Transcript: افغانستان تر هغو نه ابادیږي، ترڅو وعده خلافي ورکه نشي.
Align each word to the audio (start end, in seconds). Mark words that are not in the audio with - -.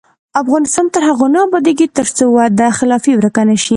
افغانستان 0.41 0.85
تر 0.93 1.01
هغو 1.09 1.27
نه 1.35 1.39
ابادیږي، 1.47 1.87
ترڅو 1.97 2.23
وعده 2.31 2.67
خلافي 2.79 3.11
ورکه 3.15 3.41
نشي. 3.49 3.69